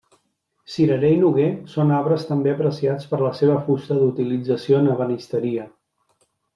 [0.75, 5.73] Cirerer i noguer són arbres també apreciats per la seva fusta d'utilització en ebenisteria.